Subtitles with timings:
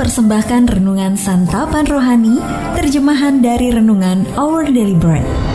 [0.00, 2.40] mempersembahkan renungan santapan rohani,
[2.72, 5.49] terjemahan dari renungan Our Daily Bread.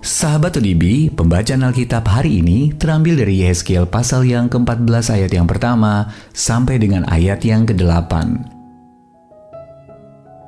[0.00, 6.08] Sahabat Udibi, pembacaan Alkitab hari ini terambil dari Yehezkiel pasal yang ke-14 ayat yang pertama
[6.32, 8.12] sampai dengan ayat yang ke-8.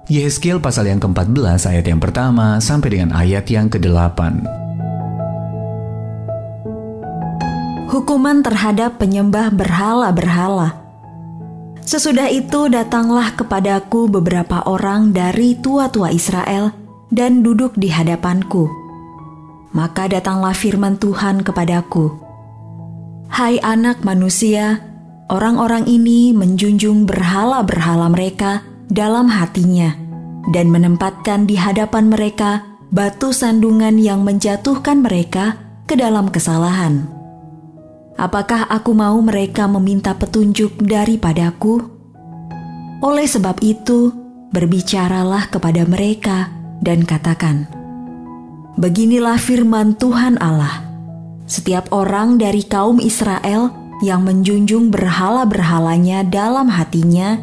[0.08, 4.48] Yehezkiel pasal yang ke-14 ayat yang pertama sampai dengan ayat yang ke-8.
[7.92, 10.80] Hukuman terhadap penyembah berhala-berhala.
[11.84, 16.72] Sesudah itu datanglah kepadaku beberapa orang dari tua-tua Israel
[17.12, 18.83] dan duduk di hadapanku
[19.74, 22.14] maka datanglah firman Tuhan kepadaku,
[23.28, 24.80] "Hai anak manusia,
[25.28, 29.92] orang-orang ini menjunjung berhala-berhala mereka dalam hatinya
[30.54, 37.08] dan menempatkan di hadapan mereka batu sandungan yang menjatuhkan mereka ke dalam kesalahan.
[38.14, 41.82] Apakah aku mau mereka meminta petunjuk daripadaku?
[43.02, 44.14] Oleh sebab itu,
[44.54, 47.66] berbicaralah kepada mereka dan katakan,
[48.74, 50.82] Beginilah firman Tuhan Allah:
[51.46, 53.70] setiap orang dari kaum Israel
[54.02, 57.38] yang menjunjung berhala-berhalanya dalam hatinya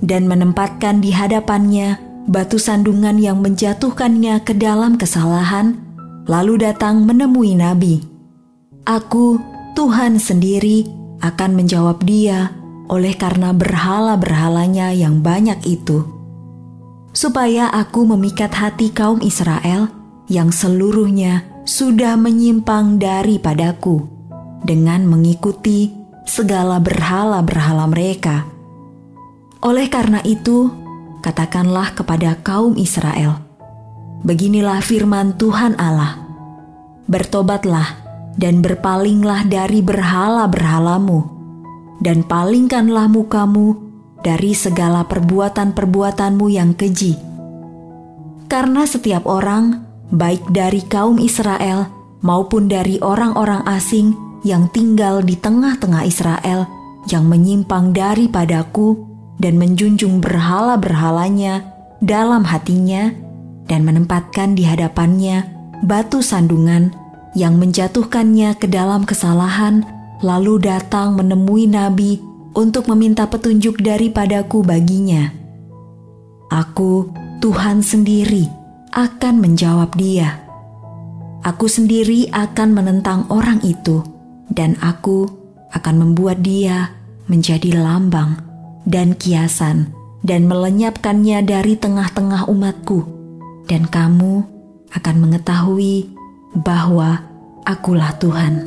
[0.00, 5.76] dan menempatkan di hadapannya batu sandungan yang menjatuhkannya ke dalam kesalahan,
[6.24, 8.00] lalu datang menemui nabi.
[8.88, 9.36] Aku,
[9.76, 10.88] Tuhan sendiri,
[11.20, 12.56] akan menjawab dia
[12.88, 16.08] oleh karena berhala-berhalanya yang banyak itu,
[17.12, 19.99] supaya aku memikat hati kaum Israel
[20.30, 24.06] yang seluruhnya sudah menyimpang daripadaku
[24.62, 25.90] dengan mengikuti
[26.22, 28.46] segala berhala-berhala mereka.
[29.60, 30.70] Oleh karena itu,
[31.20, 33.42] katakanlah kepada kaum Israel,
[34.22, 36.22] Beginilah firman Tuhan Allah,
[37.10, 37.98] Bertobatlah
[38.38, 41.26] dan berpalinglah dari berhala-berhalamu,
[41.98, 43.74] dan palingkanlah mukamu
[44.22, 47.18] dari segala perbuatan-perbuatanmu yang keji.
[48.46, 51.86] Karena setiap orang baik dari kaum Israel
[52.20, 54.12] maupun dari orang-orang asing
[54.42, 56.66] yang tinggal di tengah-tengah Israel
[57.08, 58.96] yang menyimpang daripadaku
[59.40, 61.64] dan menjunjung berhala-berhalanya
[62.04, 63.12] dalam hatinya
[63.68, 65.48] dan menempatkan di hadapannya
[65.84, 66.92] batu sandungan
[67.32, 69.86] yang menjatuhkannya ke dalam kesalahan
[70.20, 72.20] lalu datang menemui nabi
[72.52, 75.32] untuk meminta petunjuk daripadaku baginya.
[76.50, 78.59] Aku Tuhan sendiri
[78.90, 80.42] akan menjawab dia,
[81.46, 84.02] "Aku sendiri akan menentang orang itu,
[84.50, 85.30] dan aku
[85.70, 86.90] akan membuat dia
[87.30, 88.42] menjadi lambang
[88.82, 89.94] dan kiasan,
[90.26, 93.06] dan melenyapkannya dari tengah-tengah umatku,
[93.70, 94.42] dan kamu
[94.90, 96.10] akan mengetahui
[96.58, 97.22] bahwa
[97.62, 98.66] Akulah Tuhan."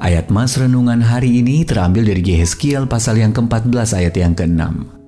[0.00, 4.99] Ayat Mas Renungan hari ini terambil dari Yehezkiel pasal yang ke-14 ayat yang ke-6.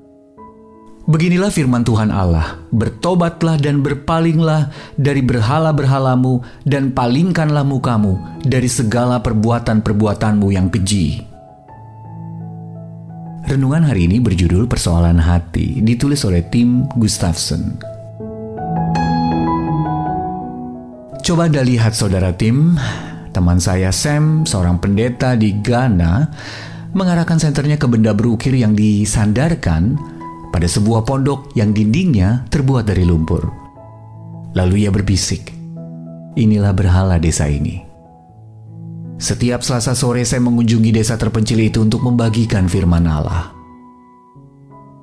[1.02, 10.46] Beginilah firman Tuhan Allah, bertobatlah dan berpalinglah dari berhala-berhalamu dan palingkanlah mukamu dari segala perbuatan-perbuatanmu
[10.54, 11.26] yang keji.
[13.50, 17.82] Renungan hari ini berjudul Persoalan Hati, ditulis oleh Tim Gustafsson.
[21.26, 22.78] Coba Anda lihat saudara Tim,
[23.34, 26.30] teman saya Sam, seorang pendeta di Ghana,
[26.94, 29.98] mengarahkan senternya ke benda berukir yang disandarkan
[30.52, 33.48] pada sebuah pondok yang dindingnya terbuat dari lumpur.
[34.52, 35.48] Lalu ia berbisik,
[36.36, 37.80] "Inilah berhala desa ini."
[39.16, 43.54] Setiap Selasa sore saya mengunjungi desa terpencil itu untuk membagikan firman Allah.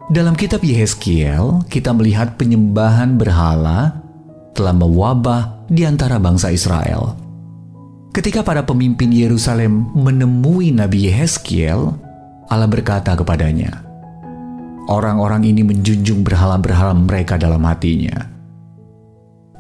[0.10, 4.02] Dalam kitab Yehezkiel, kita melihat penyembahan berhala
[4.54, 7.16] telah mewabah di antara bangsa Israel.
[8.12, 11.94] Ketika para pemimpin Yerusalem menemui Nabi Yehezkiel,
[12.50, 13.89] Allah berkata kepadanya,
[14.90, 18.26] Orang-orang ini menjunjung berhala-berhala mereka dalam hatinya.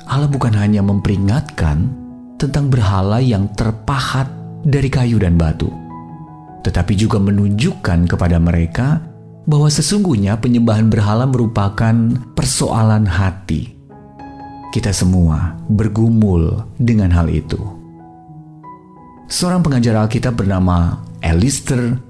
[0.10, 1.86] Allah bukan hanya memperingatkan
[2.42, 4.26] tentang berhala yang terpahat
[4.66, 5.70] dari kayu dan batu,
[6.66, 9.06] tetapi juga menunjukkan kepada mereka
[9.46, 11.94] bahwa sesungguhnya penyembahan berhala merupakan
[12.34, 13.78] persoalan hati.
[14.74, 17.62] Kita semua bergumul dengan hal itu.
[19.30, 22.02] Seorang pengajar Alkitab bernama Alistair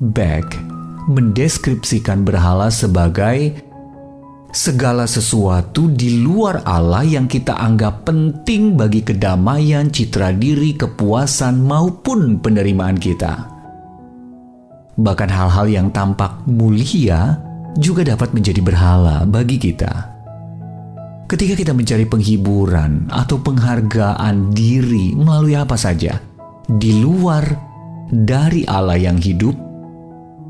[0.00, 0.73] Beck
[1.08, 3.52] mendeskripsikan berhala sebagai
[4.54, 12.38] segala sesuatu di luar Allah yang kita anggap penting bagi kedamaian, citra diri, kepuasan, maupun
[12.38, 13.50] penerimaan kita.
[14.94, 17.42] Bahkan hal-hal yang tampak mulia
[17.74, 20.14] juga dapat menjadi berhala bagi kita.
[21.26, 26.22] Ketika kita mencari penghiburan atau penghargaan diri melalui apa saja
[26.70, 27.42] di luar
[28.06, 29.63] dari Allah yang hidup,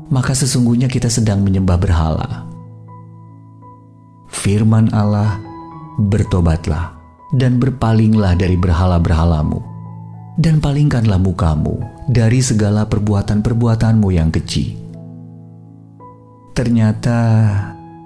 [0.09, 2.45] maka sesungguhnya kita sedang menyembah berhala.
[4.29, 5.41] Firman Allah,
[5.97, 6.93] bertobatlah
[7.33, 9.63] dan berpalinglah dari berhala-berhalamu,
[10.37, 14.77] dan palingkanlah mukamu dari segala perbuatan-perbuatanmu yang kecil.
[16.55, 17.19] Ternyata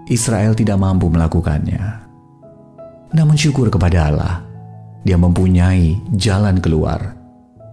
[0.09, 2.01] Israel tidak mampu melakukannya.
[3.13, 4.33] Namun syukur kepada Allah,
[5.05, 7.18] dia mempunyai jalan keluar.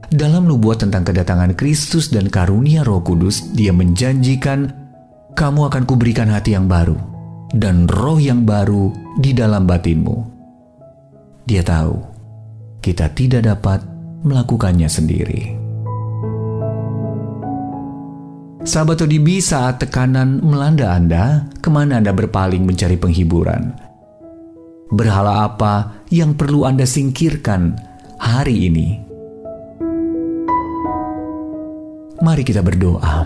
[0.06, 4.70] Dalam nubuat tentang kedatangan Kristus dan karunia roh kudus, dia menjanjikan,
[5.34, 6.94] kamu akan kuberikan hati yang baru
[7.50, 10.16] dan roh yang baru di dalam batinmu.
[11.46, 11.98] Dia tahu,
[12.82, 13.82] kita tidak dapat
[14.22, 15.42] melakukannya sendiri.
[18.66, 23.74] Sahabat ODB saat tekanan melanda Anda, ke mana Anda berpaling mencari penghiburan?
[24.90, 27.78] Berhala apa yang perlu Anda singkirkan
[28.18, 29.05] hari ini?
[32.26, 33.22] Mari kita berdoa.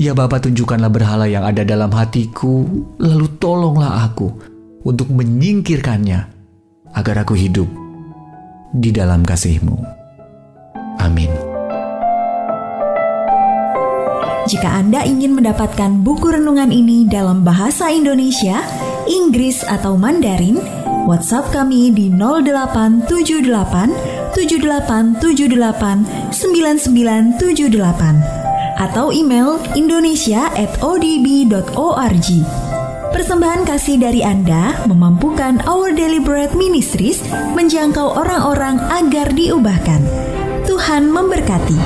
[0.00, 2.64] Ya Bapa tunjukkanlah berhala yang ada dalam hatiku,
[2.96, 4.32] lalu tolonglah aku
[4.88, 6.32] untuk menyingkirkannya,
[6.96, 7.68] agar aku hidup
[8.72, 9.76] di dalam kasih-Mu.
[10.96, 11.28] Amin.
[14.48, 18.64] Jika Anda ingin mendapatkan buku renungan ini dalam bahasa Indonesia,
[19.12, 20.56] Inggris atau Mandarin,
[21.04, 28.42] WhatsApp kami di 0878 7878 9978
[28.82, 32.28] atau email indonesia@odb.org.
[33.12, 35.92] Persembahan kasih dari Anda memampukan Our
[36.24, 37.20] Bread Ministries
[37.52, 40.00] menjangkau orang-orang agar diubahkan.
[40.64, 41.76] Tuhan memberkati.